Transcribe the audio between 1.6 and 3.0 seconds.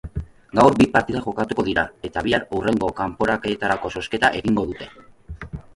dira, eta bihar hurrengo